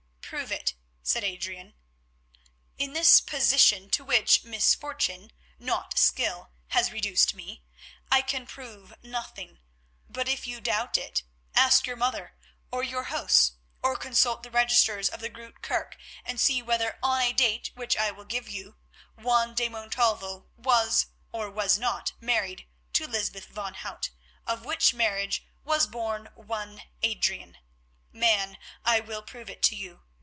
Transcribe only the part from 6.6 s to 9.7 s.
has reduced me, I can prove nothing.